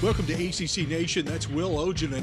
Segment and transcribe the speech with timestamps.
[0.00, 1.26] Welcome to ACC Nation.
[1.26, 2.22] That's Will Ojanen.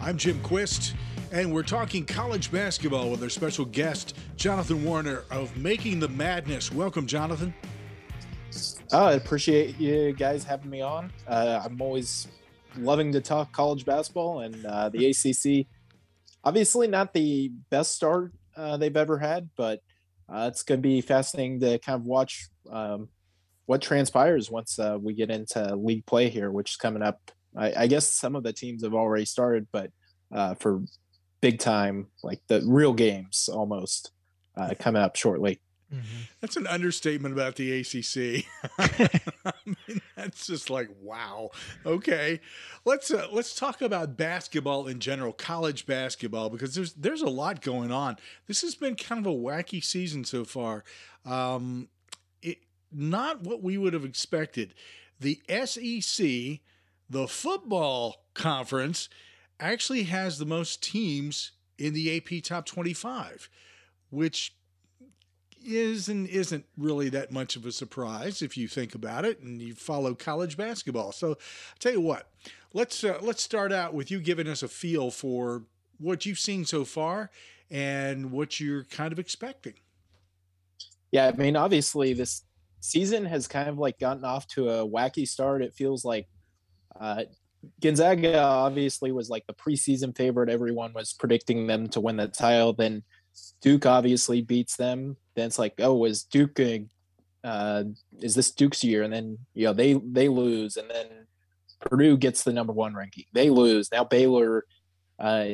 [0.00, 0.94] I'm Jim Quist,
[1.30, 6.72] and we're talking college basketball with our special guest, Jonathon Warriner of Making the Madness.
[6.72, 7.52] Welcome, Jonathon.
[8.92, 11.12] Oh, I appreciate you guys having me on.
[11.28, 12.28] Uh, I'm always
[12.78, 15.66] loving to talk college basketball and uh, the ACC.
[16.44, 19.82] Obviously, not the best start uh, they've ever had, but
[20.32, 23.10] uh, it's going to be fascinating to kind of watch um,
[23.66, 27.30] what transpires once uh, we get into league play here, which is coming up.
[27.56, 29.90] I, I guess some of the teams have already started, but
[30.32, 30.82] uh, for
[31.40, 34.12] big time, like the real games almost
[34.56, 35.60] uh, coming up shortly.
[35.92, 36.22] Mm-hmm.
[36.40, 38.46] That's an understatement about the ACC.
[39.44, 41.50] I mean, that's just like wow.
[41.84, 42.40] Okay,
[42.86, 47.60] let's uh, let's talk about basketball in general, college basketball, because there's there's a lot
[47.60, 48.16] going on.
[48.46, 50.82] This has been kind of a wacky season so far.
[51.26, 51.88] Um,
[52.94, 54.74] not what we would have expected.
[55.20, 56.60] The SEC,
[57.08, 59.08] the football conference,
[59.60, 63.48] actually has the most teams in the AP top 25,
[64.10, 64.54] which
[65.64, 69.62] is and isn't really that much of a surprise if you think about it and
[69.62, 71.12] you follow college basketball.
[71.12, 71.36] So, I'll
[71.78, 72.28] tell you what,
[72.72, 75.62] let's uh, let's start out with you giving us a feel for
[75.98, 77.30] what you've seen so far
[77.70, 79.74] and what you're kind of expecting.
[81.10, 82.42] Yeah, I mean, obviously this
[82.82, 85.62] season has kind of like gotten off to a wacky start.
[85.62, 86.26] It feels like
[87.00, 87.24] uh,
[87.80, 90.50] Gonzaga obviously was like the preseason favorite.
[90.50, 92.72] Everyone was predicting them to win the title.
[92.72, 93.02] Then
[93.62, 95.16] Duke obviously beats them.
[95.36, 96.60] Then it's like, oh, is Duke?
[97.44, 97.84] Uh,
[98.20, 99.02] is this Duke's year?
[99.04, 101.06] And then you know they they lose, and then
[101.80, 103.24] Purdue gets the number one ranking.
[103.32, 103.90] They lose.
[103.92, 104.64] Now Baylor
[105.18, 105.46] uh,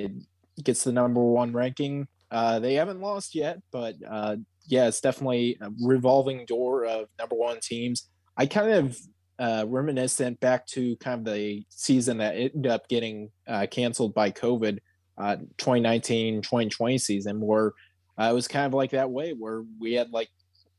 [0.63, 2.09] gets the number one ranking.
[2.31, 4.37] Uh, they haven't lost yet, but uh,
[4.69, 8.09] yeah, it's definitely a revolving door of number one teams.
[8.37, 8.99] I kind of
[9.39, 14.31] uh, reminiscent back to kind of the season that ended up getting uh, canceled by
[14.31, 14.79] COVID,
[15.17, 17.73] uh, 2019 2020 season, where
[18.21, 20.29] uh, it was kind of like that way, where we had like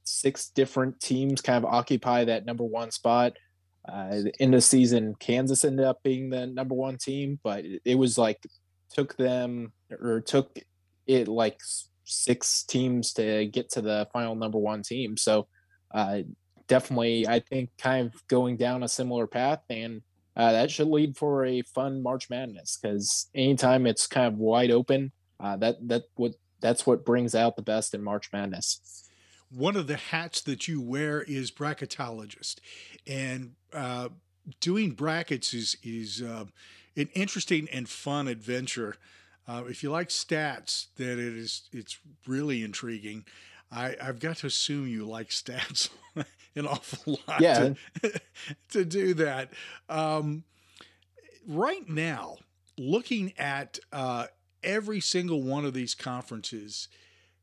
[0.03, 3.33] six different teams kind of occupy that number one spot.
[3.88, 8.17] Uh, in the season, Kansas ended up being the number one team, but it was
[8.17, 8.39] like
[8.91, 10.59] took them or took
[11.07, 11.59] it like
[12.09, 15.16] six teams to get to the final number one team.
[15.18, 15.47] So
[15.94, 16.20] uh,
[16.68, 20.02] definitely, I think kind of going down a similar path, and
[20.36, 24.72] uh, that should lead for a fun March Madness because anytime it's kind of wide
[24.72, 29.06] open, uh, that that what that's what brings out the best in March Madness.
[29.52, 32.59] One of the hats that you wear is bracketologist,
[33.08, 34.09] and uh,
[34.59, 36.46] doing brackets is is uh,
[36.96, 38.96] an interesting and fun adventure.
[39.49, 43.25] Uh, if you like stats, then it is it's really intriguing.
[43.71, 45.89] I, I've got to assume you like stats
[46.55, 47.73] an awful lot yeah.
[48.01, 48.21] to,
[48.69, 49.51] to do that.
[49.87, 50.43] Um,
[51.47, 52.37] right now,
[52.77, 54.27] looking at uh,
[54.63, 56.87] every single one of these conferences,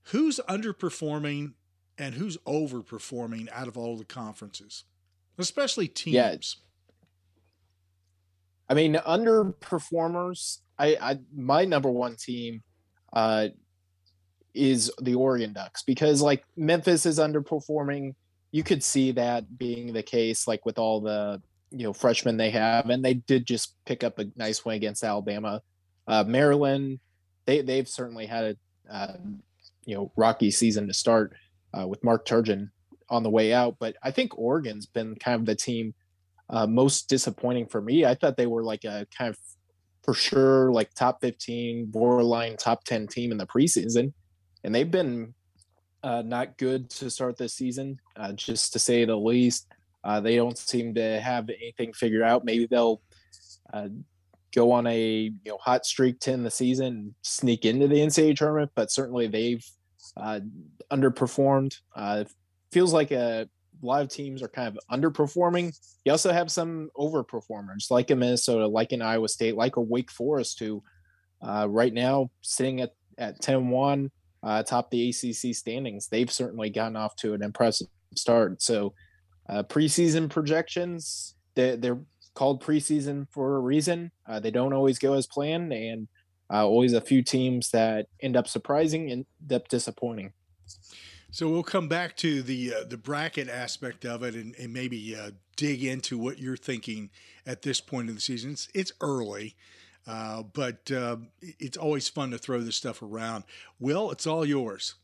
[0.04, 1.54] who's underperforming
[1.98, 4.84] and who's overperforming out of all the conferences,
[5.38, 6.14] especially teams?
[6.14, 6.65] Yeah.
[8.68, 12.62] I mean, underperformers I, I my number one team
[13.12, 13.48] uh,
[14.54, 18.14] is the Oregon Ducks because like Memphis is underperforming.
[18.52, 22.50] You could see that being the case, like with all the you know freshmen they
[22.50, 25.62] have, and they did just pick up a nice win against Alabama.
[26.06, 27.00] Uh, Maryland,
[27.46, 28.56] they they've certainly had
[28.90, 29.16] a uh,
[29.84, 31.34] you know rocky season to start
[31.78, 32.70] uh, with Mark Turgeon
[33.08, 35.94] on the way out, but I think Oregon's been kind of the team
[36.50, 38.04] uh, most disappointing for me.
[38.04, 39.38] I thought they were like a kind of
[40.04, 44.12] for sure like top 15 borderline top 10 team in the preseason.
[44.62, 45.34] And they've been
[46.02, 49.66] uh, not good to start this season uh, just to say the least.
[50.04, 52.44] Uh, they don't seem to have anything figured out.
[52.44, 53.02] Maybe they'll
[53.72, 53.88] uh,
[54.54, 58.34] go on a you know hot streak to end the season sneak into the ncaa
[58.34, 59.62] tournament but certainly they've
[60.16, 60.40] uh,
[60.90, 61.76] underperformed.
[62.72, 63.48] Feels like a
[64.02, 65.76] of teams are kind of underperforming.
[66.04, 70.10] You also have some overperformers, like in Minnesota, like in Iowa State, like a Wake
[70.10, 70.82] Forest, who
[71.42, 74.10] uh, right now sitting at at 10-1,
[74.42, 76.08] uh, top the ACC standings.
[76.08, 78.62] They've certainly gotten off to an impressive start.
[78.62, 78.94] So
[79.48, 82.00] uh, preseason projections, they, they're
[82.34, 84.10] called preseason for a reason.
[84.28, 86.08] Uh, they don't always go as planned, and
[86.52, 90.32] uh, always a few teams that end up surprising and end up disappointing.
[91.30, 95.16] So we'll come back to the uh, the bracket aspect of it and, and maybe
[95.16, 97.10] uh, dig into what you're thinking
[97.44, 98.52] at this point in the season.
[98.52, 99.56] It's, it's early,
[100.06, 103.44] uh, but uh, it's always fun to throw this stuff around.
[103.78, 104.94] Will, it's all yours.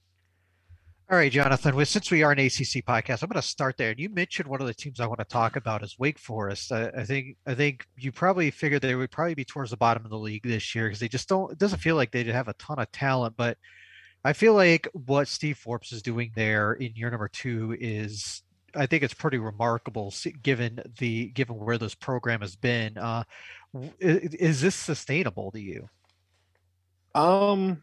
[1.11, 1.77] All right, Jonathon.
[1.77, 3.91] Well, since we are an ACC podcast, I'm going to start there.
[3.91, 6.73] And you mentioned one of the teams I want to talk about is Wake Forest.
[6.73, 10.05] I, I think I think you probably figured they would probably be towards the bottom
[10.07, 11.53] of the league this year because they just don't.
[11.53, 13.35] It doesn't feel like they have a ton of talent.
[13.37, 13.59] But
[14.25, 18.43] I feel like what Steve Forbes is doing there in year number two is,
[18.75, 22.97] I think it's pretty remarkable given the given where this program has been.
[22.97, 23.25] Uh,
[23.99, 25.89] is, is this sustainable to you?
[27.15, 27.83] Um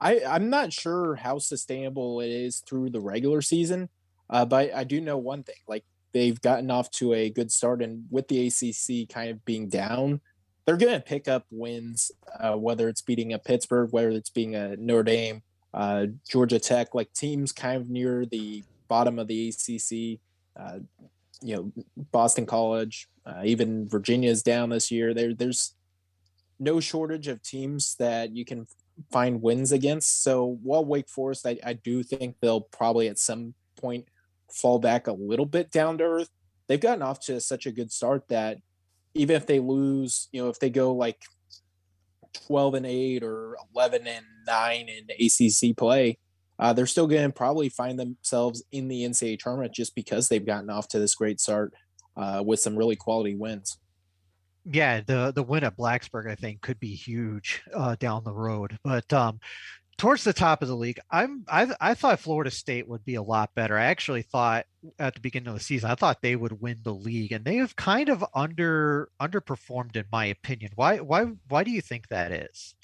[0.00, 3.88] I I'm not sure how sustainable it is through the regular season,
[4.30, 7.82] uh, but I do know one thing: like they've gotten off to a good start,
[7.82, 10.20] and with the ACC kind of being down,
[10.68, 14.54] they're going to pick up wins, uh, whether it's beating a Pittsburgh, whether it's being
[14.54, 15.42] a Notre Dame,
[15.72, 20.20] uh, Georgia Tech, like teams kind of near the bottom of the ACC.
[20.54, 20.80] Uh,
[21.40, 21.72] you know,
[22.12, 23.88] Boston College, uh, even
[24.24, 25.14] is down this year.
[25.14, 25.72] There, there's
[26.60, 28.66] no shortage of teams that you can
[29.10, 30.22] find wins against.
[30.22, 34.04] So while Wake Forest, I, I do think they'll probably at some point
[34.52, 36.28] fall back a little bit down to earth.
[36.66, 38.58] They've gotten off to such a good start that
[39.14, 41.20] even if they lose, you know, if they go like
[42.46, 46.18] 12 and 8 or 11 and 9 in ACC play,
[46.58, 50.44] uh, they're still going to probably find themselves in the NCAA tournament just because they've
[50.44, 51.72] gotten off to this great start
[52.16, 53.78] uh, with some really quality wins
[54.70, 58.76] yeah, the the win at Blacksburg I think could be huge uh, down the road.
[58.84, 59.38] But um,
[59.98, 63.22] towards the top of the league, I'm I, I thought Florida State would be a
[63.22, 63.76] lot better.
[63.76, 64.64] I actually thought
[64.98, 67.56] at the beginning of the season I thought they would win the league, and they
[67.56, 70.70] have kind of under underperformed in my opinion.
[70.76, 72.74] Why why why do you think that is?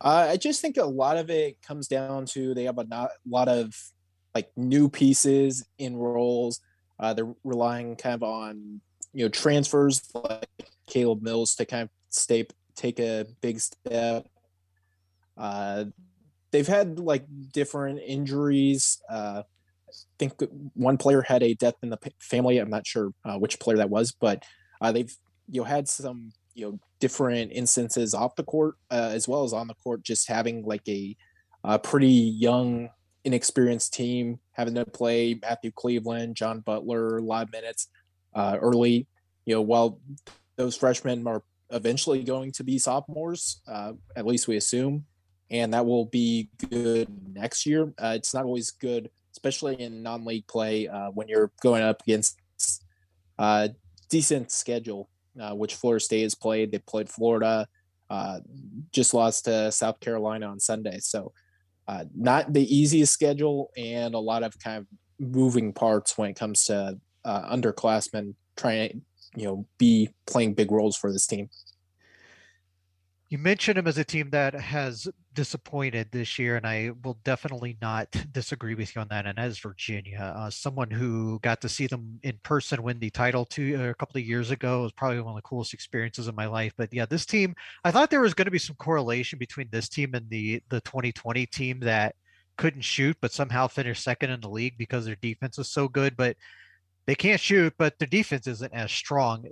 [0.00, 3.10] Uh, I just think a lot of it comes down to they have a not,
[3.28, 3.74] lot of
[4.34, 6.60] like new pieces in roles.
[6.98, 8.80] Uh, they're relying kind of on
[9.12, 10.48] you know transfers like
[10.86, 14.26] Caleb Mills to kind of stay take a big step.
[15.36, 15.84] Uh,
[16.54, 19.02] they've had like different injuries.
[19.10, 20.34] Uh, I think
[20.74, 22.58] one player had a death in the family.
[22.58, 24.44] I'm not sure uh, which player that was, but
[24.80, 25.12] uh, they've
[25.48, 29.52] you know had some you know different instances off the court uh, as well as
[29.52, 30.04] on the court.
[30.04, 31.16] Just having like a,
[31.64, 32.90] a pretty young,
[33.24, 37.88] inexperienced team having to play Matthew Cleveland, John Butler, a lot of minutes
[38.32, 39.08] uh, early.
[39.44, 39.98] You know, while
[40.54, 45.04] those freshmen are eventually going to be sophomores, uh, at least we assume,
[45.50, 47.92] and that will be good next year.
[47.98, 52.38] Uh, it's not always good, especially in non-league play, uh, when you're going up against
[53.38, 53.68] a uh,
[54.08, 55.08] decent schedule,
[55.40, 56.72] uh, which Florida State has played.
[56.72, 57.66] They played Florida,
[58.10, 58.40] uh,
[58.92, 61.32] just lost to South Carolina on Sunday, so
[62.16, 64.86] not the easiest schedule, and a lot of kind of
[65.18, 69.02] moving parts when it comes to underclassmen trying
[69.36, 71.50] you know be playing big roles for this team.
[73.28, 77.76] You mentioned him as a team that has disappointed this year, and I will definitely
[77.82, 79.26] not disagree with you on that.
[79.26, 83.44] And as Virginia, uh, someone who got to see them in person win the title
[83.44, 86.36] two uh, a couple of years ago was probably one of the coolest experiences of
[86.36, 86.72] my life.
[86.76, 87.54] But yeah, this team,
[87.84, 90.80] I thought there was going to be some correlation between this team and the the
[90.82, 92.14] 2020 team that
[92.56, 96.16] couldn't shoot, but somehow finished second in the league because their defense was so good.
[96.16, 96.36] But
[97.06, 99.44] they can't shoot, but their defense isn't as strong.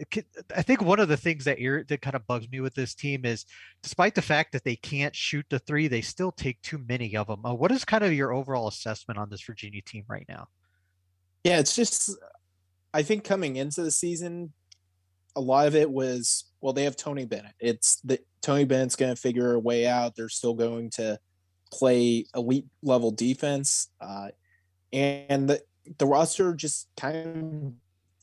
[0.56, 1.58] I think one of the things that
[1.88, 3.44] that kind of bugs me with this team is,
[3.82, 7.26] despite the fact that they can't shoot the three, they still take too many of
[7.26, 7.44] them.
[7.44, 10.48] Uh, what is kind of your overall assessment on this Virginia team right now?
[11.44, 12.10] Yeah, it's just,
[12.94, 14.52] I think coming into the season,
[15.36, 17.54] a lot of it was well, they have Tony Bennett.
[17.58, 20.14] It's the Tony Bennett's going to figure a way out.
[20.14, 21.18] They're still going to
[21.72, 24.28] play elite level defense, uh,
[24.92, 25.60] and the,
[25.98, 27.72] the roster just kind of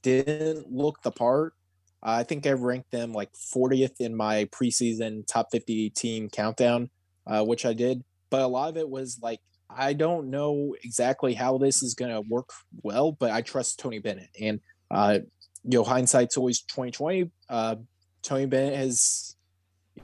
[0.01, 1.54] didn't look the part.
[2.01, 6.89] I think I ranked them like 40th in my preseason top 50 team countdown,
[7.28, 8.04] uh, which I did.
[8.30, 12.12] But a lot of it was like, I don't know exactly how this is going
[12.12, 12.50] to work
[12.82, 14.30] well, but I trust Tony Bennett.
[14.39, 15.20] And, uh,
[15.63, 17.30] you know, hindsight's always 2020.
[17.50, 17.75] Uh,
[18.24, 19.36] Tony Bennett has,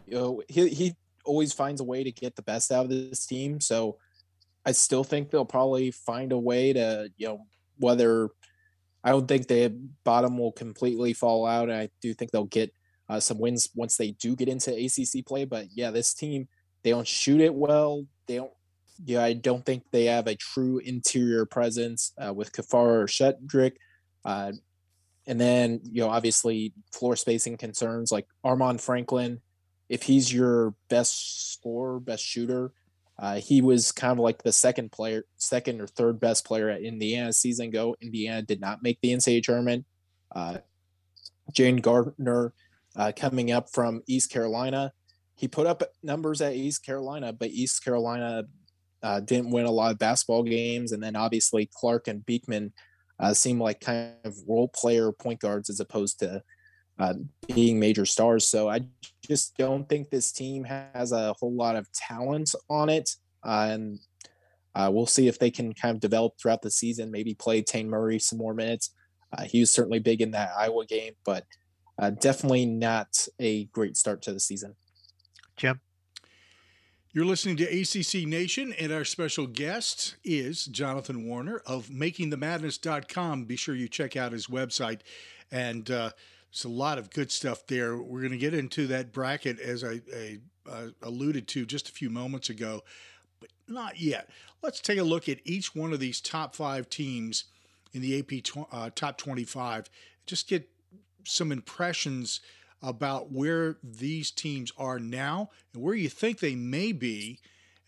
[0.06, 3.26] you know, he, he always finds a way to get the best out of this
[3.26, 3.60] team.
[3.60, 3.98] So
[4.66, 7.46] I still think they'll probably find a way to, you know,
[7.78, 8.30] whether
[9.04, 11.70] I don't think the bottom will completely fall out.
[11.70, 12.74] And I do think they'll get
[13.08, 15.46] uh, some wins once they do get into ACC play.
[15.46, 16.48] But yeah, this team,
[16.84, 18.06] they don't shoot it well.
[18.28, 18.52] They don't,
[19.04, 23.74] yeah, I don't think they have a true interior presence uh, with Caffaro or Shedrick.
[24.24, 24.54] Uh,
[25.28, 29.42] and then, you know, obviously floor spacing concerns like Armaan Franklin.
[29.90, 32.72] If he's your best scorer, best shooter,
[33.18, 36.82] uh, he was kind of like the second player, second or third best player at
[36.82, 37.96] Indiana season ago.
[38.02, 39.86] Indiana did not make the NCAA tournament.
[40.36, 40.58] Uh,
[41.54, 42.54] Jayden Gardner
[42.96, 44.92] uh, coming up from East Carolina.
[45.36, 48.44] He put up numbers at East Carolina, but East Carolina
[49.04, 52.74] uh, didn't win a lot of basketball games, and then obviously Clark and Beekman
[53.20, 56.42] uh, seem like kind of role player point guards as opposed to
[57.00, 57.14] uh,
[57.54, 58.48] being major stars.
[58.48, 58.82] So I
[59.26, 63.12] just don't think this team has a whole lot of talent on it,
[63.44, 64.00] uh, and
[64.76, 67.12] uh, we'll see if they can kind of develop throughout the season.
[67.12, 68.92] Maybe play Taine Murray some more minutes.
[69.36, 71.46] Uh, he was certainly big in that Iowa game, but
[71.98, 74.76] uh, definitely not a great start to the season.
[75.56, 75.80] Jim.
[77.14, 83.46] You're listening to ACC Nation, and our special guest is Jonathon Warriner of MakingTheMadness.com.
[83.46, 85.00] Be sure you check out his website,
[85.50, 85.90] and
[86.56, 87.98] there's a lot of good stuff there.
[87.98, 91.92] We're going to get into that bracket as I, I uh, alluded to just a
[91.92, 92.82] few moments ago,
[93.42, 94.30] but not yet.
[94.64, 97.44] Let's take a look at each one of these top five teams
[97.92, 99.90] in the AP tw- uh, top 25.
[100.28, 100.70] Just get
[101.26, 102.40] some impressions
[102.82, 107.40] about where these teams are now and where you think they may be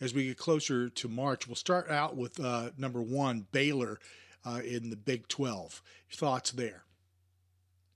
[0.02, 1.48] as we get closer to March.
[1.48, 3.98] We'll start out with uh, number one, Baylor
[4.46, 5.82] uh, in the Big 12.
[6.10, 6.84] Your thoughts there?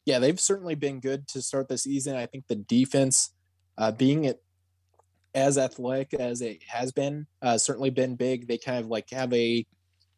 [0.05, 2.15] Yeah, they've certainly been good to start the season.
[2.15, 3.33] I think the defense,
[3.77, 4.41] uh, being it
[5.33, 8.47] as athletic as it has been, uh, certainly been big.
[8.47, 9.65] They kind of like have a,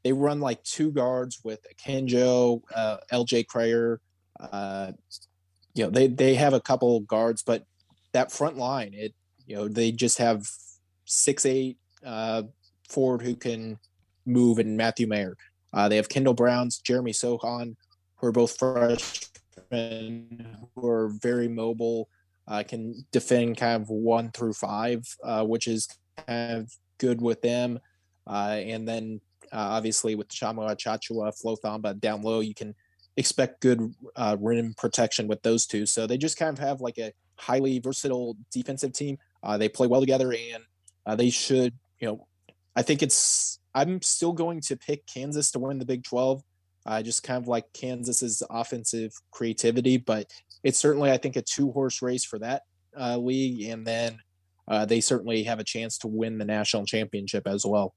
[0.04, 4.00] they run like two guards with Akinjo, uh, LJ Cryer,
[4.40, 4.92] uh,
[5.74, 7.66] you know they they have a couple guards, but
[8.14, 9.14] that front line, it
[9.46, 10.48] you know they just have
[11.06, 12.44] six eight uh,
[12.90, 13.80] forward who can
[14.26, 15.36] move and Matthew Mayer.
[15.74, 17.76] Uh, they have Kendall Browns, Jeremy Sochan,
[18.18, 18.58] who are both
[20.76, 22.10] who are very mobile,
[22.48, 25.88] uh, can defend kind of one through five, uh, which is
[26.28, 27.80] kind of good with them.
[28.28, 32.76] Uh, and then uh, obviously with Tchamwa Tchatchoua, Flo Thamba down low, you can
[33.18, 35.86] expect good uh, rim protection with those two.
[35.86, 39.18] So they just kind of have like a highly versatile defensive team.
[39.42, 41.74] Uh, they play well together, and they should.
[42.00, 42.28] You know,
[42.76, 43.60] I think it's.
[43.76, 46.44] I'm still going to pick Kansas to win the Big 12.
[46.86, 50.32] I just kind of like Kansas's offensive creativity, but
[50.64, 52.64] it's certainly I think a two horse race for that
[53.00, 54.20] uh, league, and then
[54.68, 57.94] uh, they certainly have a chance to win the national championship as well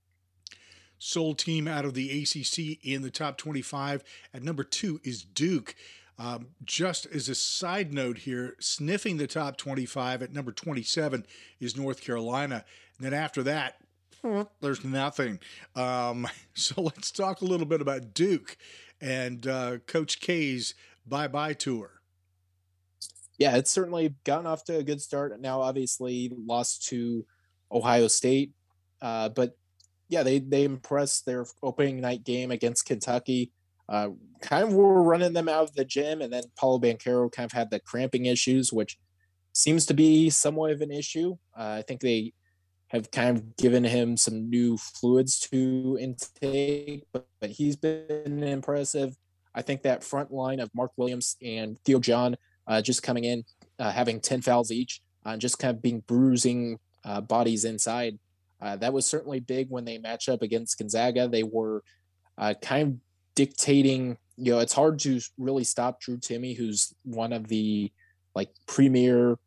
[0.99, 4.03] sole team out of the ACC in the top 25.
[4.33, 5.75] At number two is Duke.
[6.19, 11.27] Um, just as a side note here, sniffing the top 25 at number 27
[11.61, 12.65] is North Carolina.
[12.97, 13.77] And then after that,
[14.61, 15.41] there's nothing.
[15.75, 18.57] Um, so let's talk a little bit about Duke
[19.01, 20.75] and uh, Coach K's
[21.07, 21.93] bye bye tour.
[23.39, 25.39] Yeah, it's certainly gotten off to a good start.
[25.41, 27.27] Now, obviously, lost to
[27.71, 28.53] Ohio State,
[29.03, 29.57] uh, but
[30.09, 33.53] yeah, they they impressed their opening night game against Kentucky.
[33.89, 37.45] Uh, kind of were running them out of the gym, and then Paolo Banchero kind
[37.45, 38.99] of had the cramping issues, which
[39.53, 41.37] seems to be somewhat of an issue.
[41.57, 42.33] Uh, I think they
[42.97, 49.17] have kind of given him some new fluids to intake, but, but he's been impressive.
[49.55, 52.37] I think that front line of Mark Williams and Theo John
[52.67, 53.45] uh, just coming in,
[53.79, 58.19] uh, having 10 fouls each, uh, just kind of being bruising uh, bodies inside
[58.61, 61.29] uh, that was certainly big when they match up against Gonzaga.
[61.29, 61.83] They were
[62.39, 62.95] uh, kind of
[63.35, 64.17] dictating.
[64.37, 67.93] You know, it's hard to really stop Drew Timme, who's one of the
[68.35, 69.39] like premier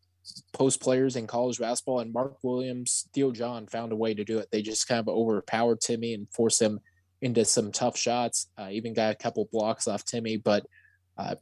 [0.54, 4.40] post players in college basketball, and Mark Williams, Theo John found a way to do
[4.40, 4.50] it.
[4.52, 6.80] They just kind of overpowered Timme and forced him
[7.22, 8.48] into some tough shots.
[8.58, 10.66] Uh, even got a couple blocks off Timme, but
[11.18, 11.36] uh,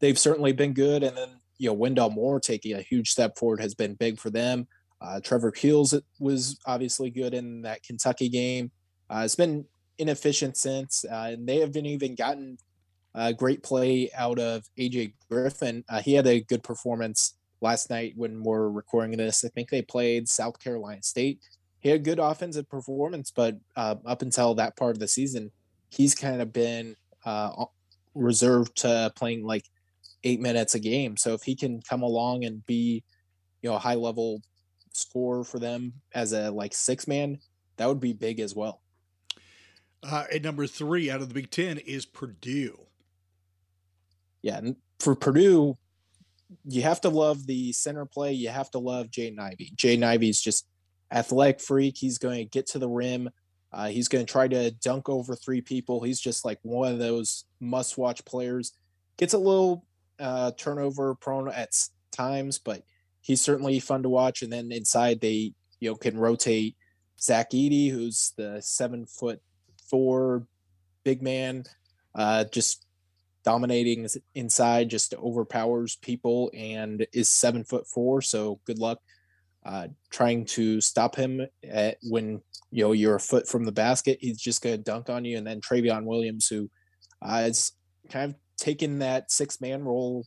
[0.00, 1.02] they've certainly been good.
[1.02, 1.28] And then
[1.58, 4.66] you know, Wendell Moore taking a huge step forward has been big for them.
[5.00, 8.70] Uh, Trevor Keels was obviously good in that Kentucky game.
[9.10, 9.64] Uh, it's been
[9.98, 12.58] inefficient since, uh, and they haven't even gotten
[13.14, 15.84] a great play out of AJ Griffin.
[15.88, 19.44] Uh, he had a good performance last night when we're recording this.
[19.44, 21.40] I think they played South Carolina State.
[21.80, 25.50] He had good offensive performance, but uh, up until that part of the season,
[25.88, 27.64] he's kind of been uh,
[28.14, 29.64] reserved to playing like
[30.24, 31.16] eight minutes a game.
[31.16, 33.02] So if he can come along and be,
[33.62, 34.42] you know, a high level
[34.92, 37.38] score for them as a like six man,
[37.76, 38.80] that would be big as well.
[40.02, 42.78] Uh, at number three out of the Big Ten is Purdue.
[44.42, 45.78] Yeah, and for Purdue,
[46.64, 48.32] you have to love the center play.
[48.32, 49.72] You have to love Jaden Ivey.
[49.76, 50.66] Jaden is just
[51.10, 51.96] athletic freak.
[51.96, 53.30] He's going to get to the rim.
[53.72, 56.02] Uh, he's going to try to dunk over three people.
[56.02, 58.72] He's just like one of those must-watch players.
[59.16, 59.86] Gets a little
[60.18, 61.70] uh, turnover prone at
[62.10, 62.82] times, but
[63.20, 64.42] he's certainly fun to watch.
[64.42, 66.76] And then inside they you know can rotate
[67.20, 69.40] Zach Edey, who's the seven foot
[69.88, 70.46] four
[71.04, 71.64] big man,
[72.14, 72.86] uh, just
[73.44, 78.22] dominating inside, just overpowers people and is seven foot four.
[78.22, 78.98] So good luck
[79.64, 84.18] uh, trying to stop him at when you know you're a foot from the basket.
[84.20, 85.36] He's just going to dunk on you.
[85.36, 86.70] And then Trevion Williams, who
[87.20, 87.72] uh, is
[88.10, 90.26] kind of taken that six man role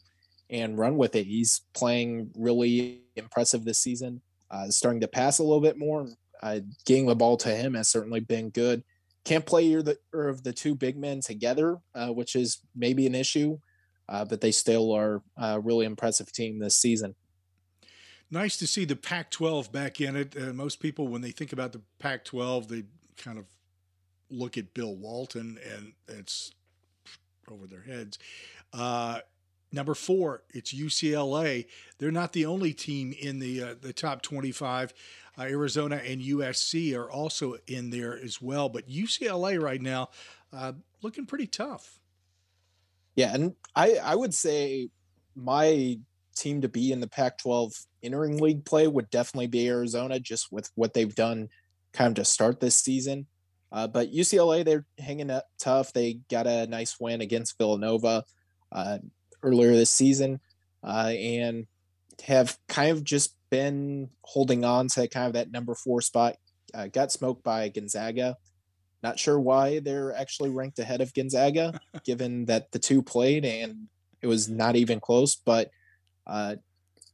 [0.50, 1.25] and run with it.
[1.25, 4.22] He's playing really impressive this season.
[4.50, 6.07] Uh, starting to pass a little bit more.
[6.41, 8.84] Uh, getting the ball to him has certainly been good.
[9.25, 13.58] Can't play either of the two big men together, uh, which is maybe an issue,
[14.08, 17.15] uh, but they still are a really impressive team this season.
[18.32, 20.36] Nice to see the Pac 12 back in it.
[20.39, 22.84] Uh, most people, when they think about the Pac 12, they
[23.17, 23.46] kind of
[24.29, 26.51] look at Bill Walton and it's
[27.50, 28.17] over their heads.
[28.74, 29.20] Uh,
[29.75, 31.65] Number four, it's UCLA.
[31.98, 34.94] They're not the only team in the uh, the top 25.
[35.37, 38.69] Uh, Arizona and USC are also in there as well.
[38.69, 40.09] But UCLA right now
[40.53, 41.99] uh, looking pretty tough.
[43.15, 44.89] Yeah, and I I would say
[45.35, 45.99] my
[46.35, 50.69] team to be in the Pac-12 entering league play would definitely be Arizona, just with
[50.75, 51.49] what they've done
[51.93, 53.25] kind of to start this season.
[53.71, 55.93] Uh, but UCLA, they're hanging up tough.
[55.93, 58.25] They got a nice win against Villanova.
[58.71, 58.97] Uh,
[59.45, 60.39] earlier this season
[60.83, 61.67] uh, and
[62.23, 66.35] have kind of just been holding on to kind of that number four spot.
[66.74, 68.35] Uh, got smoked by Gonzaga.
[69.01, 73.88] Not sure why they're actually ranked ahead of Gonzaga, given that the two played and
[74.21, 75.35] it was not even close.
[75.35, 75.69] But
[76.27, 76.55] uh,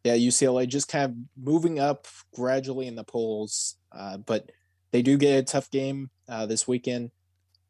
[0.04, 3.76] yeah, UCLA just kind of moving up gradually in the polls.
[3.92, 4.52] Uh, but
[4.92, 7.12] they do get a tough game uh, this weekend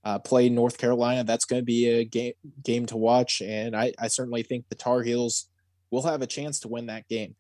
[0.04, 1.24] uh, play North Carolina.
[1.24, 4.76] That's going to be a game game to watch, and I, I certainly think the
[4.76, 5.48] Tar Heels
[5.92, 7.36] will have a chance to win that game.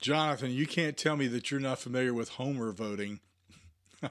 [0.00, 3.20] Jonathon, you can't tell me that you're not familiar with Homer voting.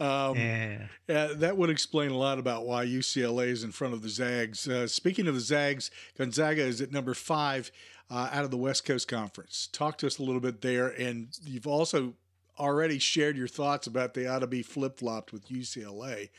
[0.00, 0.78] um, yeah.
[1.08, 1.28] yeah.
[1.34, 4.68] that would explain a lot about why UCLA is in front of the Zags.
[4.68, 7.70] Uh, speaking of the Zags, Gonzaga is at number five
[8.10, 9.68] uh, out of the West Coast Conference.
[9.72, 12.14] Talk to us a little bit there, and you've also
[12.58, 16.30] already shared your thoughts about they ought to be flip flopped with UCLA.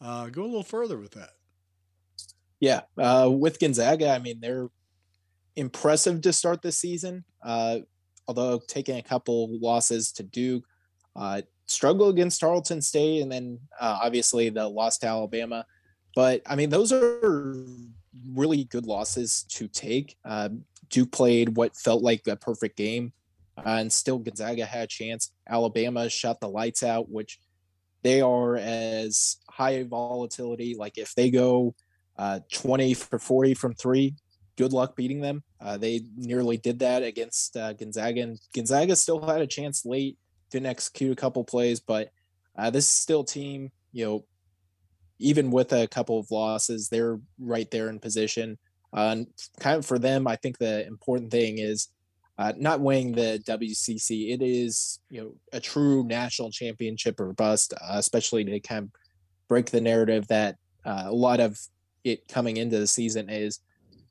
[0.00, 1.30] Uh, go a little further with that.
[2.60, 4.68] Yeah, uh, with Gonzaga, I mean they're
[5.58, 7.24] impressive to start the season.
[7.42, 7.80] Uh,
[8.26, 10.64] although taking a couple losses to Duke,
[11.16, 15.66] uh, struggle against Tarleton State, and then uh, obviously the loss to Alabama.
[16.14, 17.54] But I mean, those are
[18.32, 20.16] really good losses to take.
[20.24, 20.48] Uh,
[20.90, 23.12] Duke played what felt like a perfect game
[23.58, 25.32] uh, and still Gonzaga had a chance.
[25.48, 27.38] Alabama shut the lights out, which
[28.02, 30.74] they are as high volatility.
[30.78, 31.74] Like if they go
[32.16, 34.14] uh, 20 for 40 from three,
[34.58, 35.42] good luck beating them.
[35.60, 40.18] Uh, they nearly did that against uh, Gonzaga, and Gonzaga still had a chance late,
[40.50, 42.10] didn't execute a couple plays, but
[42.58, 44.24] uh, this is still team, you know,
[45.20, 48.58] even with a couple of losses, they're right there in position.
[48.94, 49.26] Uh, and
[49.60, 51.88] kind of for them, I think the important thing is
[52.36, 54.32] uh, not winning the WCC.
[54.32, 58.90] It is you know a true national championship or bust, uh, especially to kind of
[59.48, 61.58] break the narrative that a lot of
[62.02, 63.60] it coming into the season is,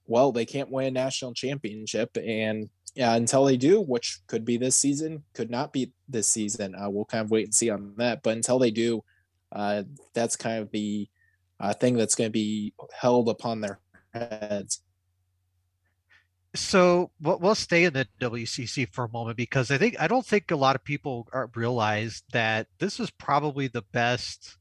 [0.07, 4.57] well, they can't win a national championship, and yeah, until they do, which could be
[4.57, 6.73] this season, could not be this season.
[6.75, 8.23] Uh, we'll kind of wait and see on that.
[8.23, 9.03] But until they do,
[9.51, 11.07] uh, that's kind of the
[11.59, 13.79] uh, thing that's going to be held upon their
[14.13, 14.81] heads
[16.57, 20.51] so we'll, stay in the WCC for a moment because I think I don't think
[20.51, 24.57] a lot of people are, realize that this is probably the best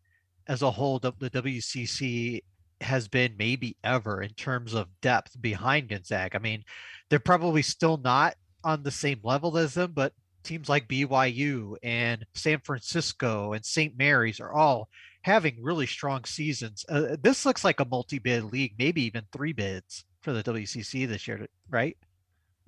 [0.46, 2.42] as a whole the WCC
[2.80, 6.36] has been maybe ever in terms of depth behind Gonzaga.
[6.36, 6.64] I mean,
[7.08, 8.34] they're probably still not
[8.64, 10.12] on the same level as them, but
[10.42, 13.96] teams like BYU and San Francisco and St.
[13.96, 14.88] Mary's are all
[15.22, 16.84] having really strong seasons.
[16.88, 21.26] Uh, this looks like a multi-bid league, maybe even three bids for the WCC this
[21.26, 21.96] year, right?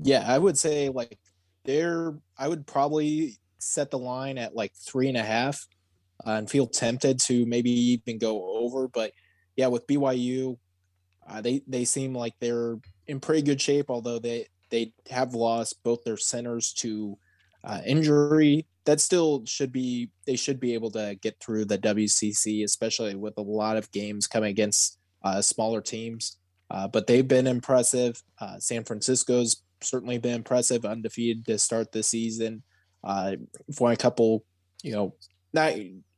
[0.00, 1.18] Yeah, I would say like
[1.64, 5.66] there, I would probably set the line at like three and a half
[6.26, 8.88] uh, and feel tempted to maybe even go over.
[8.88, 9.12] But
[9.58, 10.56] yeah, with BYU,
[11.28, 12.76] uh, they they seem like they're
[13.08, 17.18] in pretty good shape, although they they have lost both their centers to
[17.64, 18.66] uh, injury.
[18.84, 23.36] That still should be they should be able to get through the WCC, especially with
[23.36, 26.36] a lot of games coming against uh, smaller teams.
[26.70, 28.22] Uh, but they've been impressive.
[28.40, 32.62] Uh, San Francisco's certainly been impressive, undefeated to start the season.
[33.02, 33.32] Uh,
[33.80, 34.44] won a couple,
[34.84, 35.14] you know,
[35.52, 35.72] not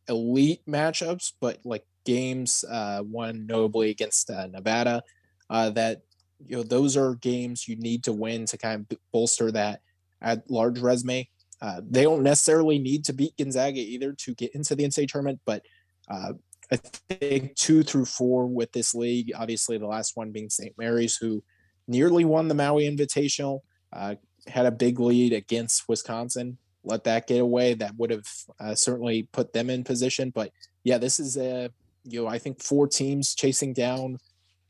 [0.09, 2.65] elite matchups, but like games.
[2.69, 5.03] Uh, one notably against uh, Nevada.
[5.49, 6.03] Uh, that
[6.47, 9.81] you know, those are games you need to win to kind of bolster that
[10.23, 11.29] at large resume.
[11.61, 15.41] Uh, they don't necessarily need to beat Gonzaga either to get into the NCAA tournament,
[15.45, 15.63] but
[16.09, 16.33] uh,
[16.73, 19.33] I think two through four with this league.
[19.37, 20.73] Obviously, the last one being St.
[20.79, 21.43] Mary's, who
[21.87, 23.61] nearly won the Maui Invitational.
[23.93, 24.15] uh,
[24.47, 26.57] had a big lead against Wisconsin.
[26.83, 27.75] Let that get away.
[27.75, 28.27] That would have
[28.75, 30.31] certainly put them in position.
[30.31, 30.51] But
[30.83, 31.71] yeah, this is a
[32.05, 34.19] you know I think four teams chasing down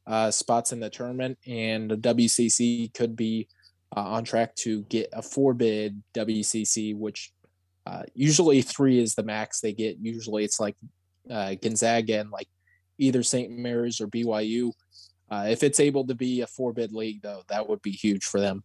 [0.06, 3.48] uh, spots in the tournament, and the WCC could be
[3.96, 7.32] uh, on track to get a four bid WCC, which
[7.86, 9.96] uh, usually three is the max they get.
[10.00, 10.76] Usually it's like
[11.30, 12.48] uh, Gonzaga and like
[12.98, 13.50] either St.
[13.50, 14.72] Mary's or BYU.
[15.30, 18.24] Uh, if it's able to be a four bid league, though, that would be huge
[18.24, 18.62] for them.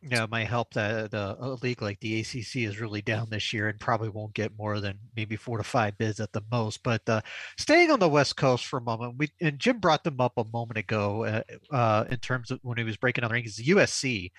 [0.00, 3.52] Yeah, it might help that the a league like the ACC is really down this
[3.52, 6.84] year and probably won't get more than maybe four to five bids at the most.
[6.84, 7.20] But uh,
[7.58, 10.44] staying on the West Coast for a moment, we and Jim brought them up a
[10.52, 11.42] moment ago uh,
[11.74, 13.58] uh, in terms of when he was breaking down the rankings.
[13.60, 14.30] USC,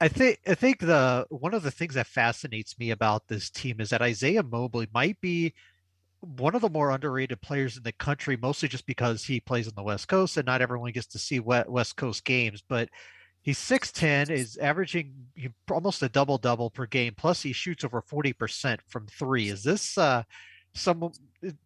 [0.00, 3.80] I think I think the one of the things that fascinates me about this team
[3.80, 5.54] is that Isaiah Mobley might be
[6.20, 9.74] one of the more underrated players in the country, mostly just because he plays on
[9.76, 12.88] the West Coast and not everyone gets to see West Coast games, but
[13.46, 15.14] He's 6'10, is averaging
[15.70, 17.14] almost a double double per game.
[17.16, 19.50] Plus, he shoots over 40% from three.
[19.50, 20.24] Is this uh,
[20.74, 21.12] some?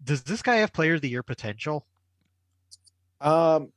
[0.04, 1.86] Does this guy have player of the year potential?
[3.22, 3.72] Um,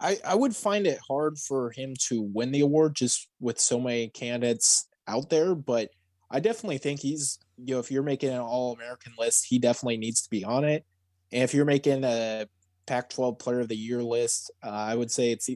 [0.00, 3.78] I, I would find it hard for him to win the award just with so
[3.78, 5.90] many candidates out there, but
[6.30, 9.98] I definitely think he's, you know, if you're making an all American list, he definitely
[9.98, 10.86] needs to be on it.
[11.30, 12.46] And if you're making a
[12.86, 15.50] Pac 12 player of the year list, uh, I would say it's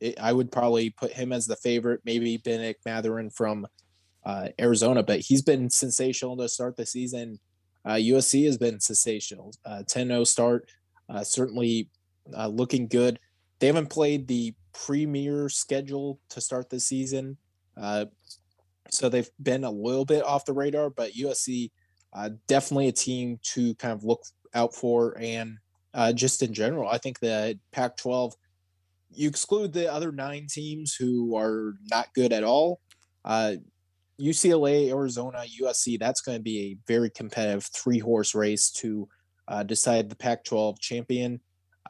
[0.00, 2.00] it, I would probably put him as the favorite.
[2.04, 3.66] Maybe Bennedict Mathurin from
[4.24, 7.40] uh, Arizona, but he's been sensational to start the season.
[7.84, 9.54] Uh, USC has been sensational.
[9.64, 10.68] Uh, 10-0 start,
[11.08, 11.88] uh, certainly
[12.36, 13.18] uh, looking good.
[13.58, 17.38] They haven't played the premier schedule to start the season,
[17.76, 18.06] uh,
[18.90, 20.90] so they've been a little bit off the radar.
[20.90, 21.70] But USC,
[22.12, 24.22] uh, definitely a team to kind of look
[24.54, 25.58] out for, and
[26.14, 28.34] just in general, I think the Pac-12
[29.10, 32.80] you exclude the other nine teams who are not good at all.
[33.24, 33.54] Uh,
[34.20, 39.08] UCLA, Arizona, USC, that's going to be a very competitive three horse race to
[39.46, 41.40] uh, decide the Pac 12 champion.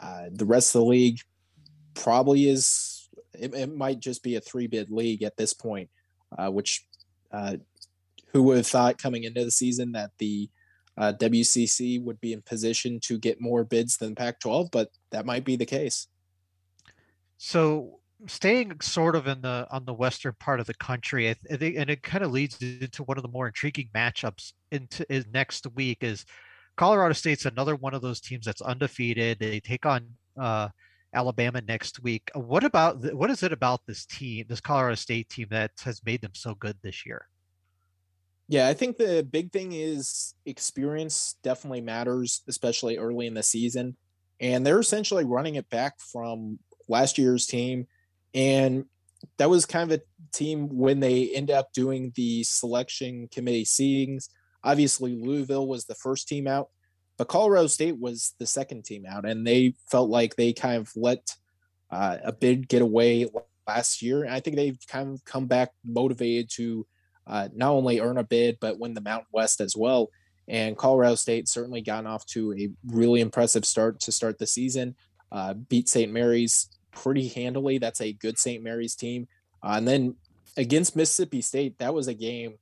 [0.01, 1.19] Uh, the rest of the league
[1.95, 5.89] probably is, it, it, might just be a three bid league at this point,
[6.39, 6.87] uh, which
[7.33, 7.57] uh,
[8.33, 10.49] who would have thought coming into the season that the
[10.97, 15.27] uh, WCC would be in position to get more bids than Pac 12, but that
[15.27, 16.09] might be the case.
[17.39, 21.77] So staying sort of in the on the western part of the country, I, think,
[21.77, 25.67] and it kind of leads into one of the more intriguing matchups into is next
[25.75, 26.27] week is
[26.77, 29.39] Colorado State's another one of those teams that's undefeated.
[29.39, 30.07] They take on
[30.39, 30.69] uh,
[31.15, 32.31] Alabama next week.
[32.35, 36.21] What about what is it about this team, this Colorado State team, that has made
[36.21, 37.27] them so good this year?
[38.49, 43.97] Yeah, I think the big thing is experience definitely matters, especially early in the season.
[44.41, 47.87] And they're essentially running it back from last year's team.
[48.35, 48.85] And
[49.39, 54.29] that was kind of a team when they end up doing the selection committee seedings.
[54.65, 56.69] Obviously, Louisville was the first team out,
[57.17, 60.91] but Colorado State was the second team out, and they felt like they kind of
[60.97, 61.35] let
[61.91, 63.27] uh, a bid get away
[63.67, 64.25] last year.
[64.25, 66.87] And I think they've kind of come back motivated to
[67.27, 70.11] uh, not only earn a bid but win the Mountain West as well.
[70.49, 74.97] And Colorado State certainly gotten off to a really impressive start to start the season.
[75.31, 76.11] Uh, beat St.
[76.11, 76.71] Mary's
[77.03, 77.79] pretty handily.
[77.79, 78.63] That's a good St.
[78.63, 79.29] Mary's team.
[79.63, 80.17] Uh, and then
[80.57, 82.55] against Mississippi State, that was a game.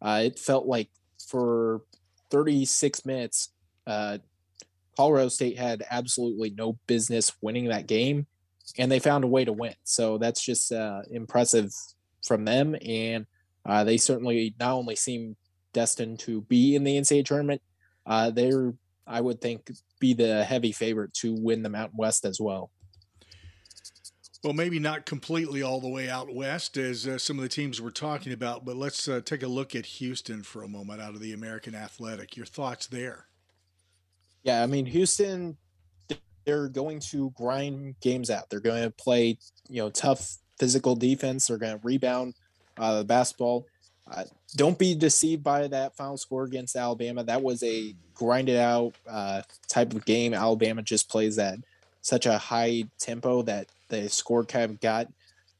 [0.00, 0.88] Uh, it felt like
[1.28, 1.82] for
[2.30, 3.50] 36 minutes,
[3.86, 4.18] uh,
[4.96, 8.26] Colorado State had absolutely no business winning that game,
[8.78, 9.74] and they found a way to win.
[9.84, 11.72] So that's just uh, impressive
[12.24, 12.76] from them.
[12.86, 13.26] And
[13.66, 15.36] uh, they certainly not only seem
[15.72, 17.62] destined to be in the NCAA tournament,
[18.06, 18.74] uh, they're,
[19.06, 22.70] I would think, be the heavy favorite to win the Mountain West as well.
[24.42, 27.80] Well, maybe not completely all the way out west as uh, some of the teams
[27.80, 31.14] we're talking about, but let's uh, take a look at Houston for a moment out
[31.14, 32.38] of the American Athletic.
[32.38, 33.26] Your thoughts there?
[34.42, 35.58] Yeah, I mean, Houston,
[36.46, 38.48] they're going to grind games out.
[38.48, 39.36] They're going to play,
[39.68, 41.46] you know, tough physical defense.
[41.46, 42.34] They're going to rebound
[42.78, 43.66] uh, the basketball.
[44.10, 44.24] Uh,
[44.56, 47.22] don't be deceived by that final score against Alabama.
[47.22, 50.32] That was a grinded out uh, type of game.
[50.32, 51.58] Alabama just plays that
[52.00, 55.08] such a high tempo that the score kind of got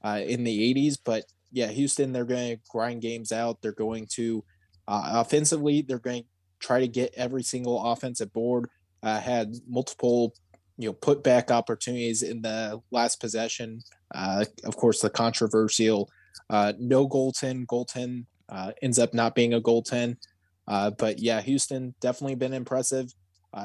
[0.03, 0.99] uh, in the 80s.
[1.05, 3.61] But yeah, Houston, they're going to grind games out.
[3.61, 4.45] They're going to
[4.89, 8.69] uh, offensively, they're going to try to get every single offensive board.
[9.03, 10.35] Uh, had multiple,
[10.77, 13.81] you know, put back opportunities in the last possession.
[14.15, 16.09] Uh, of course, the controversial
[16.51, 20.17] uh, no goaltend, goaltend uh, ends up not being a goaltend.
[20.67, 23.13] but yeah, Houston definitely been impressive.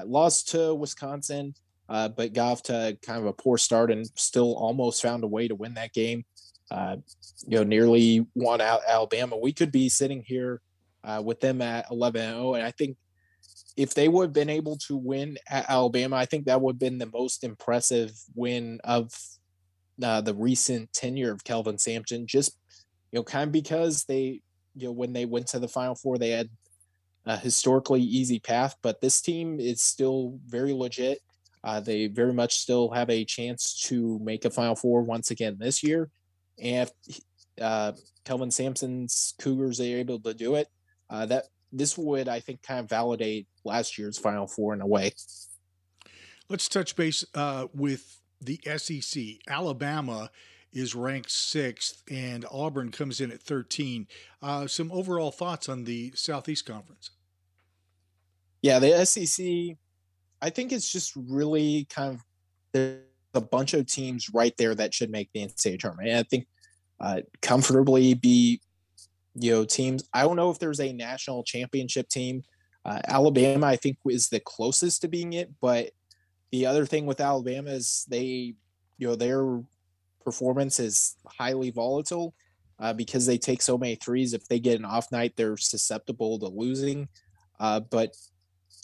[0.06, 1.54] lost to Wisconsin
[1.89, 5.28] uh, but got off to kind of a poor start and still almost found a
[5.28, 6.26] way to win that game.
[6.71, 6.98] uh,
[7.48, 9.38] you know, nearly won out Alabama.
[9.38, 10.62] We could be sitting here
[11.04, 12.56] uh, with them at 11 0.
[12.56, 12.98] And I think
[13.78, 16.80] if they would have been able to win at Alabama, I think that would have
[16.80, 19.12] been the most impressive win of
[20.02, 22.26] uh, the recent tenure of Kelvin Sampson.
[22.26, 22.58] Just
[23.12, 24.41] you know, kind of because they,
[24.76, 26.50] you know, when they went to the Final Four, they had
[27.26, 31.19] a historically easy path, but this team is still very legit.
[31.65, 35.58] Uh, they very much still have a chance to make a Final Four once again
[35.60, 36.12] this year.
[36.62, 37.19] And if
[37.60, 40.67] uh, Kelvin Sampson's Cougars are able to do it,
[41.10, 44.88] uh, that this would, I think, kind of validate last year's Final Four in a
[44.88, 45.13] way.
[46.49, 49.23] Let's touch base uh, with the SEC.
[49.47, 50.30] Alabama
[50.71, 54.06] is ranked sixth, and Auburn comes in at 13.
[54.39, 57.10] Uh, some overall thoughts on the Southeast Conference?
[58.62, 59.78] Yeah, the SEC,
[60.41, 62.21] I think it's just really kind of
[62.74, 63.00] there's
[63.34, 66.10] a bunch of teams right there that should make the NCAA tournament.
[66.10, 66.48] And I think
[67.00, 68.62] uh, comfortably be
[69.36, 70.08] you know teams.
[70.13, 72.43] I don't know if there's a national championship team.
[72.86, 75.52] Uh, Alabama, I think, is the closest to being it.
[75.60, 75.91] But
[76.52, 78.56] the other thing with Alabama is they,
[78.98, 79.62] you know, their
[80.24, 82.34] performance is highly volatile
[82.80, 84.34] uh, because they take so many threes.
[84.34, 87.10] If they get an off night, they're susceptible to losing.
[87.60, 88.15] Uh, but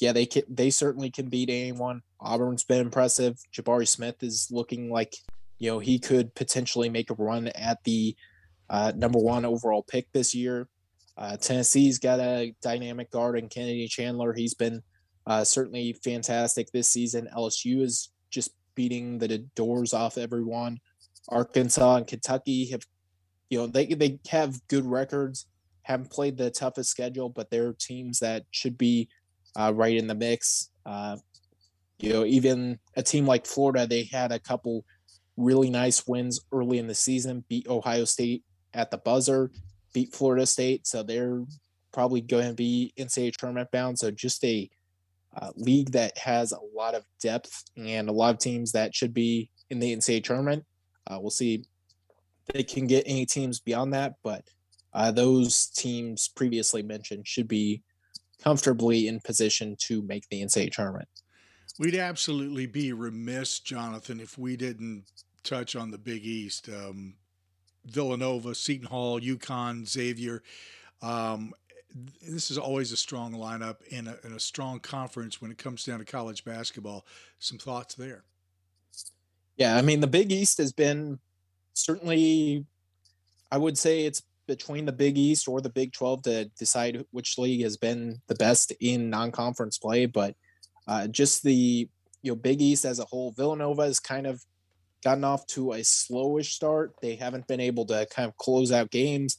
[0.01, 0.43] yeah, they can.
[0.49, 2.01] They certainly can beat anyone.
[2.19, 3.37] Auburn's been impressive.
[3.53, 5.15] Jabari Smith is looking like
[5.59, 8.15] you know he could potentially make a run at the
[8.67, 10.67] uh, number one overall pick this year.
[11.15, 14.33] Uh, Tennessee's got a dynamic guard in Kennedy Chandler.
[14.33, 14.81] He's been
[15.27, 17.29] uh, certainly fantastic this season.
[17.37, 20.79] LSU is just beating the doors off everyone.
[21.29, 22.81] Arkansas and Kentucky have,
[23.51, 25.45] you know, they they have good records.
[25.83, 29.07] Haven't played the toughest schedule, but they're teams that should be
[29.55, 30.69] uh, right in the mix.
[30.85, 31.17] Uh,
[31.99, 34.83] you know, even a team like Florida, they had a couple
[35.37, 37.43] really nice wins early in the season.
[37.47, 39.51] Beat Ohio State at the buzzer,
[39.93, 41.43] beat Florida State, so they're
[41.91, 43.99] probably going to be NCAA tournament bound.
[43.99, 44.69] So just a
[45.35, 49.13] uh, league that has a lot of depth and a lot of teams that should
[49.13, 50.65] be in the NCAA tournament.
[51.07, 54.43] Uh, we'll see if they can get any teams beyond that, but
[54.93, 57.81] uh, those teams previously mentioned should be
[58.43, 61.07] comfortably in position to make the NCAA tournament.
[61.79, 65.05] We'd absolutely be remiss, Jonathon, if we didn't
[65.43, 66.69] touch on the Big East.
[66.69, 67.15] Um,
[67.85, 70.43] Villanova, Seton Hall, UConn, Xavier.
[71.01, 71.53] Um,
[72.21, 75.83] this is always a strong lineup and a, and a, strong conference when it comes
[75.83, 77.05] down to college basketball.
[77.39, 78.23] Some thoughts there?
[79.57, 81.19] Yeah, I mean, the Big East has been
[81.73, 82.65] certainly,
[83.51, 87.37] I would say it's between the Big East or the Big 12 to decide which
[87.37, 90.05] league has been the best in non conference play.
[90.05, 90.35] But
[90.87, 91.89] uh, just the
[92.21, 94.41] you know Big East as a whole, Villanova has kind of
[95.03, 96.93] gotten off to a slowish start.
[97.01, 99.37] They haven't been able to kind of close out games.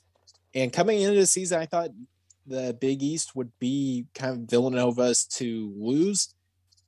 [0.55, 1.91] And coming into the season, I thought
[2.47, 6.35] the Big East would be kind of Villanova's to lose.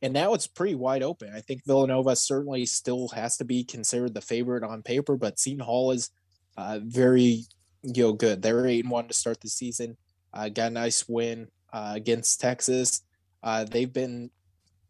[0.03, 1.33] And now it's pretty wide open.
[1.35, 5.65] I think Villanova certainly still has to be considered the favorite on paper, but Seton
[5.65, 6.11] Hall is
[6.57, 7.45] uh, very
[7.85, 8.43] know good.
[8.43, 9.97] They're eight and one to start the season.
[10.33, 13.03] Uh, got a nice win uh, against Texas.
[13.43, 14.31] Uh, they've been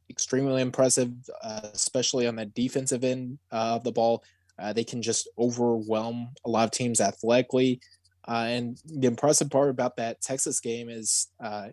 [0.08, 1.10] extremely impressive,
[1.42, 4.22] uh, especially on the defensive end uh, of the ball.
[4.58, 7.80] Uh, they can just overwhelm a lot of teams athletically.
[8.26, 11.66] And the impressive part about that Texas game is Ike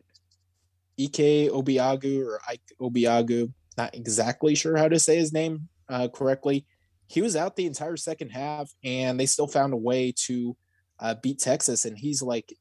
[1.00, 5.70] Obiagu or Ike Obiagu, not exactly sure how to say his name
[6.14, 6.66] correctly.
[7.08, 10.58] He was out the entire second half, and they still found a way to
[11.02, 11.86] uh, beat Texas.
[11.86, 12.54] And he's like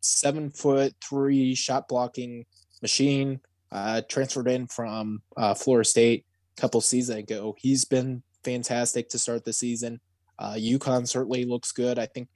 [0.00, 2.46] seven foot three shot blocking
[2.80, 3.40] machine
[3.72, 6.24] uh, transferred in from uh, Florida State
[6.56, 7.54] a couple seasons ago.
[7.58, 10.00] He's been fantastic to start the season.
[10.38, 11.98] Uh, UConn certainly looks good.
[11.98, 12.28] I think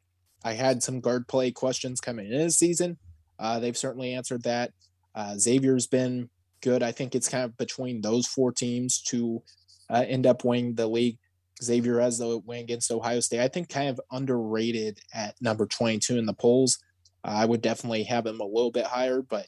[0.44, 2.98] I had some guard play questions coming in the season.
[3.38, 4.72] Uh, they've certainly answered that.
[5.14, 6.28] Uh, Xavier's been
[6.60, 6.82] good.
[6.82, 9.42] I think it's kind of between those four teams to
[9.88, 11.18] uh, end up winning the league.
[11.62, 13.40] Xavier has the win against Ohio State.
[13.40, 16.78] I think kind of underrated at number 22 in the polls.
[17.22, 19.46] I would definitely have him a little bit higher, but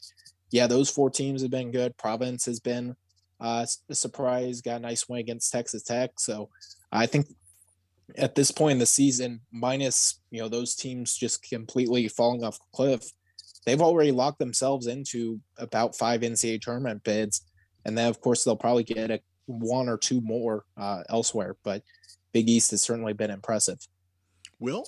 [0.51, 1.97] yeah, those four teams have been good.
[1.97, 2.95] Providence has been
[3.41, 6.11] uh, a surprise, got a nice win against Texas Tech.
[6.19, 6.49] So
[6.91, 7.27] I think
[8.15, 12.59] at this point in the season, minus you know those teams just completely falling off
[12.73, 13.03] cliff,
[13.65, 17.41] they've already locked themselves into about five NCAA tournament bids,
[17.85, 21.55] and then of course they'll probably get a one or two more uh, elsewhere.
[21.63, 21.83] But
[22.31, 23.87] Big East has certainly been impressive.
[24.59, 24.85] Will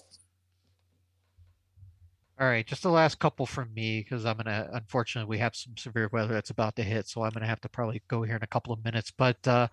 [2.37, 4.69] all right, just the last couple from me because I'm gonna.
[4.73, 7.69] Unfortunately, we have some severe weather that's about to hit, so I'm gonna have to
[7.69, 9.09] probably go here in a couple of minutes.
[9.09, 9.69] But uh,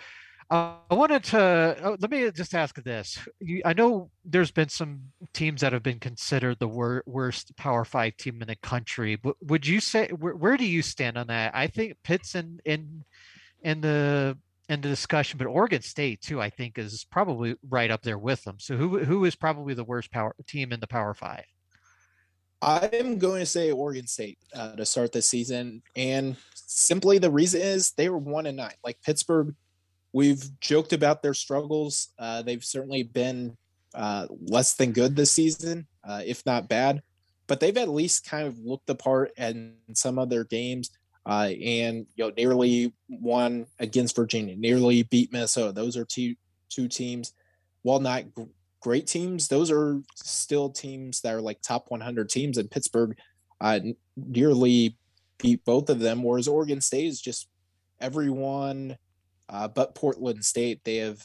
[0.49, 3.19] I wanted to oh, let me just ask this.
[3.41, 5.01] You, I know there's been some
[5.33, 9.17] teams that have been considered the wor- worst Power Five team in the country.
[9.17, 11.57] But would you say where, where do you stand on that?
[11.57, 13.03] I think Pitt's in in
[13.63, 14.39] in the
[14.73, 16.41] in the discussion, but Oregon State too.
[16.41, 18.57] I think is probably right up there with them.
[18.59, 21.45] So who who is probably the worst power team in the Power Five?
[22.61, 27.61] I'm going to say Oregon State uh, to start this season, and simply the reason
[27.61, 28.75] is they were one and nine.
[28.85, 29.55] Like Pittsburgh
[30.13, 32.09] We've joked about their struggles.
[32.19, 33.57] Uh, they've certainly been
[33.95, 37.03] uh, less than good this season, uh, if not bad,
[37.47, 40.91] but they've at least kind of looked the part in some of their games.
[41.25, 45.73] Uh, and you know, nearly won against Virginia, nearly beat Minnesota.
[45.73, 46.35] Those are two
[46.69, 47.33] two teams.
[47.83, 48.47] While not g-
[48.81, 52.59] great teams, those are still teams that are like top 100 teams.
[52.59, 53.17] And Pittsburgh
[53.61, 53.81] uh,
[54.17, 54.97] nearly
[55.39, 56.23] beat both of them.
[56.23, 57.49] Whereas Oregon State is just
[58.01, 58.97] everyone
[59.53, 61.23] uh, but Portland State they have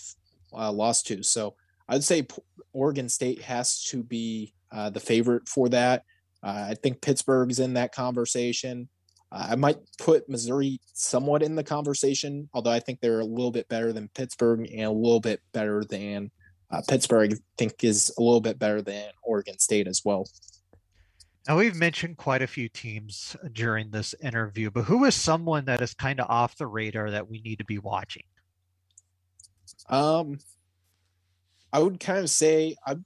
[0.54, 1.24] uh, lost to.
[1.24, 1.56] So
[1.88, 2.42] I'd say P-
[2.74, 6.04] Oregon State has to be uh, the favorite for that.
[6.44, 8.90] Uh, I think Pittsburgh's in that conversation.
[9.32, 13.68] I might put Missouri somewhat in the conversation, although I think they're a little bit
[13.68, 16.32] better than Pittsburgh and a little bit better than
[16.72, 17.34] uh, Pittsburgh.
[17.34, 20.28] I think is a little bit better than Oregon State as well.
[21.48, 25.82] Now we've mentioned quite a few teams during this interview, but who is someone that
[25.82, 28.24] is kind of off the radar that we need to be watching?
[29.90, 30.40] Um,
[31.72, 32.98] I would kind of say I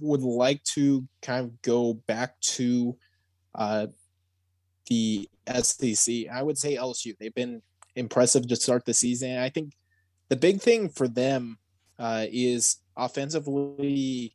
[0.00, 2.96] would like to kind of go back to
[3.54, 3.86] uh,
[4.90, 5.28] the
[5.62, 6.26] SEC.
[6.30, 7.16] I would say LSU.
[7.18, 7.62] They've been
[7.96, 9.38] impressive to start the season.
[9.38, 9.72] I think
[10.28, 11.58] the big thing for them
[11.98, 14.34] uh, is offensively,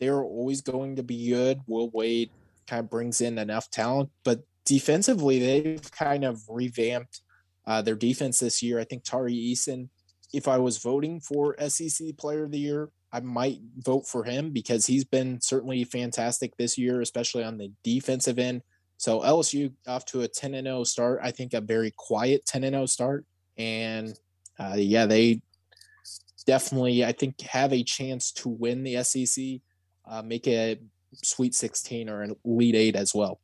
[0.00, 1.60] they're always going to be good.
[1.66, 2.30] Will Wade
[2.66, 7.20] kind of brings in enough talent, but defensively, they've kind of revamped
[7.66, 8.80] uh, their defense this year.
[8.80, 9.88] I think Tari Eason,
[10.32, 14.50] if I was voting for SEC Player of the Year, I might vote for him
[14.50, 18.62] because he's been certainly fantastic this year, especially on the defensive end.
[19.04, 21.20] So LSU off to a 10 and 0 start.
[21.22, 23.26] I think a very quiet 10 and 0 start.
[23.58, 24.18] And
[24.58, 25.42] uh, yeah, they
[26.46, 29.60] definitely, I think, have a chance to win the SEC,
[30.08, 30.80] uh, make a
[31.22, 33.40] Sweet 16 or an Elite Eight as well.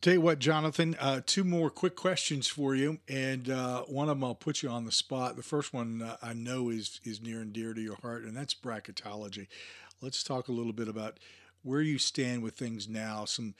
[0.00, 4.16] Tell you what, Jonathon, uh, two more quick questions for you, and uh, one of
[4.16, 5.34] them I'll put you on the spot.
[5.34, 8.36] The first one uh, I know is is near and dear to your heart, and
[8.36, 9.48] that's bracketology.
[10.00, 11.18] Let's talk a little bit about
[11.62, 13.24] where you stand with things now.
[13.24, 13.54] Some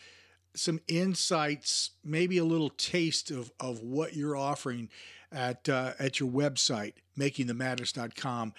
[0.54, 4.88] some insights, maybe a little taste of of what you're offering
[5.30, 8.54] at uh, at your website, makingthemadness.com.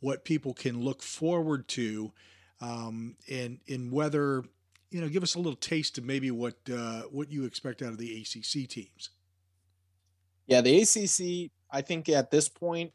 [0.00, 2.12] What people can look forward to,
[2.60, 4.44] um, and and whether
[4.90, 7.90] you know, give us a little taste of maybe what uh, what you expect out
[7.90, 9.10] of the ACC teams.
[10.46, 11.50] Yeah, the ACC.
[11.70, 12.92] I think at this point,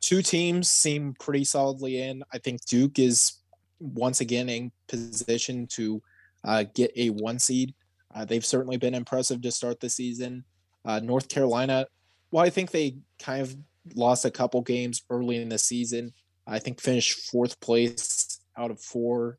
[0.00, 2.22] two teams seem pretty solidly in.
[2.32, 3.34] I think Duke is
[3.80, 6.02] once again in position to
[6.44, 7.74] uh, get a one seed.
[8.14, 10.44] Uh, they've certainly been impressive to start the season.
[10.84, 11.86] Uh, North Carolina,
[12.30, 13.56] well, I think they kind of
[13.94, 16.12] lost a couple games early in the season.
[16.46, 19.38] I think finished fourth place out of four.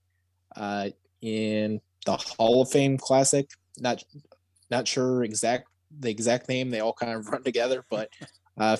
[0.55, 0.89] Uh,
[1.21, 3.49] in the Hall of Fame Classic.
[3.79, 4.03] Not
[4.69, 5.67] not sure exact
[5.99, 6.69] the exact name.
[6.69, 8.09] They all kind of run together, but
[8.57, 8.77] uh,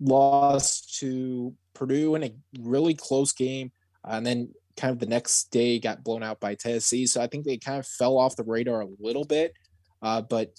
[0.00, 3.72] lost to Purdue in a really close game,
[4.04, 7.06] and then kind of the next day got blown out by Tennessee.
[7.06, 9.54] So I think they kind of fell off the radar a little bit.
[10.02, 10.52] Uh, but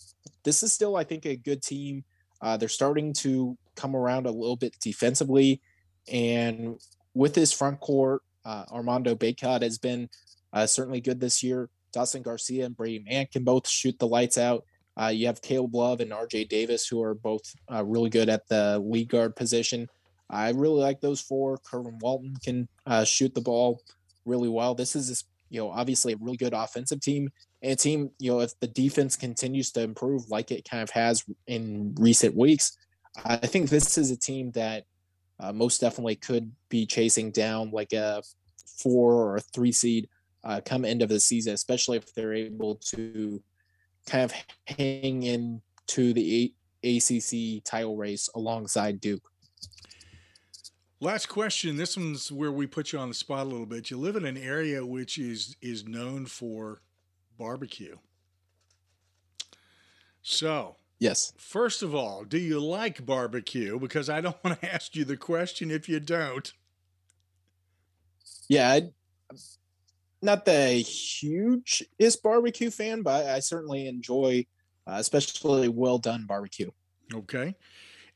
[0.43, 2.03] this is still, I think, a good team.
[2.41, 5.61] Uh, they're starting to come around a little bit defensively,
[6.11, 6.79] and
[7.13, 10.09] with this front court, uh, Armando Bacot has been
[10.53, 11.69] uh, certainly good this year.
[11.93, 14.65] Dawson Garcia and Brady Manek can both shoot the lights out.
[14.99, 18.47] Uh, you have Caleb Love and RJ Davis, who are both uh, really good at
[18.47, 19.87] the lead guard position.
[20.29, 21.57] I really like those four.
[21.59, 22.67] Kerwin Walton can
[23.05, 23.81] shoot the ball
[24.25, 24.75] really well.
[24.75, 27.29] This is, you know, obviously a really good offensive team.
[27.61, 30.89] And a team, you know, if the defense continues to improve like it kind of
[30.91, 32.77] has in recent weeks,
[33.23, 34.85] I think this is a team that
[35.39, 38.21] uh, most definitely could be chasing down like a
[38.77, 40.09] four or a three seed
[40.43, 43.41] uh, come end of the season, especially if they're able to
[44.05, 44.33] kind of
[44.77, 49.23] hang in to the ACC title race alongside Duke.
[51.05, 51.77] Last question.
[51.77, 53.91] This one's where we put you on the spot a little bit.
[53.91, 56.81] You live in an area which is is known for
[57.37, 57.97] barbecue.
[60.23, 61.31] So, yes.
[61.37, 63.77] First of all, do you like barbecue?
[63.77, 66.51] Because I don't want to ask you the question if you don't.
[68.49, 68.89] Yeah, I,
[70.23, 74.43] not the hugest barbecue fan, but I certainly enjoy,
[74.87, 76.71] uh, especially well done barbecue.
[77.13, 77.55] Okay.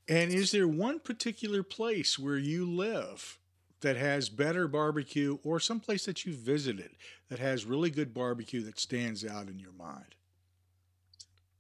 [0.09, 3.37] And is there one particular place where you live
[3.81, 6.89] that has better barbecue or some place that you visited
[7.29, 10.15] that has really good barbecue that stands out in your mind?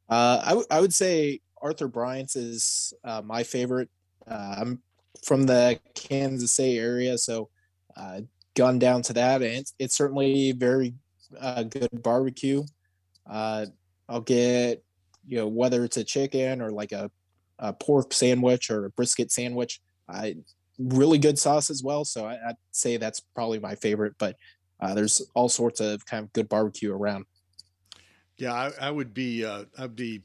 [0.09, 3.89] Uh, I, w- I would say Arthur Bryant's is uh, my favorite.
[4.27, 4.81] Uh, I'm
[5.23, 7.49] from the Kansas City area, so
[7.95, 8.21] uh,
[8.55, 10.95] gone down to that, and it's, it's certainly very
[11.39, 12.63] uh, good barbecue.
[13.29, 13.67] Uh,
[14.07, 14.83] I'll get
[15.27, 17.11] you know whether it's a chicken or like a
[17.59, 19.81] a pork sandwich or a brisket sandwich.
[20.07, 20.35] I
[20.79, 22.05] really good sauce as well.
[22.05, 24.13] So I, would say that's probably my favorite.
[24.17, 24.37] But
[24.79, 27.25] uh, there's all sorts of kind of good barbecue around.
[28.37, 30.21] Yeah, I, I would be uh, I'd be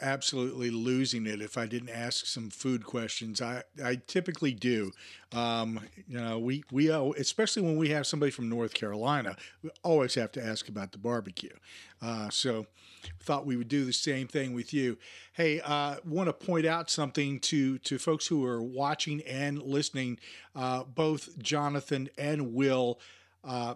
[0.00, 3.40] absolutely losing it if I didn't ask some food questions.
[3.40, 4.92] I, I typically do.
[5.32, 10.14] Um, you know, we we especially when we have somebody from North Carolina, we always
[10.14, 11.54] have to ask about the barbecue.
[12.00, 12.66] Uh, so
[13.20, 14.98] thought we would do the same thing with you.
[15.32, 20.18] Hey, uh, want to point out something to to folks who are watching and listening.
[20.54, 23.00] Uh, both Jonathon and Will.
[23.44, 23.74] Uh,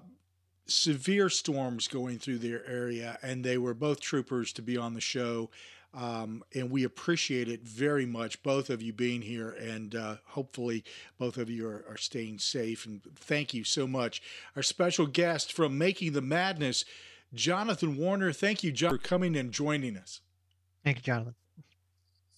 [0.68, 5.00] severe storms going through their area, and they were both troopers to be on the
[5.00, 5.48] show.
[5.94, 10.84] Um, and we appreciate it very much, both of you being here, and uh, hopefully
[11.18, 12.84] both of you are, are, staying safe.
[12.84, 14.20] And thank you so much.
[14.56, 16.84] Our special guest from Making the Madness,
[17.34, 18.32] Jonathon Warriner.
[18.32, 20.20] Thank you, John, for coming and joining us.
[20.84, 21.34] Thank you, Jonathon.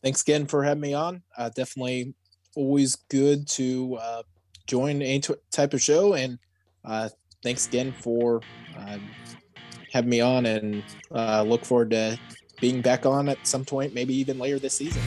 [0.03, 1.23] Thanks again for having me on.
[1.37, 2.15] Uh, definitely
[2.57, 4.23] always good to uh,
[4.67, 6.39] join any t- type of show, and
[6.85, 7.09] uh,
[7.43, 8.41] thanks again for
[8.79, 8.99] uh,
[9.93, 12.19] having me on, and uh, look forward to
[12.61, 15.03] being back on at some point, maybe even later this season.